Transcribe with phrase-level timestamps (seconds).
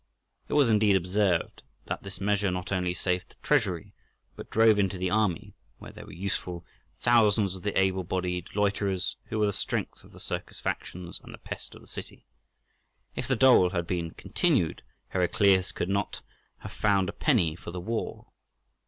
[0.47, 3.93] It was indeed observed that this measure not only saved the treasury,
[4.35, 9.45] but drove into the army—where they were useful—thousands of the able bodied loiterers who were
[9.45, 12.25] the strength of the circus factions and the pest of the city.
[13.15, 16.23] If the dole had been continued Heraclius could not
[16.61, 18.31] have found a penny for the war.